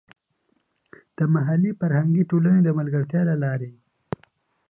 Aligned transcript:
د 1.17 1.19
محلي 1.33 1.71
فرهنګي 1.79 2.23
ټولنې 2.31 2.61
د 2.63 2.69
ملګرتیا 2.79 3.21
له 3.29 3.35
لارې. 3.43 3.71